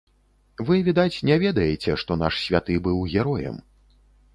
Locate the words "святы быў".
2.49-3.09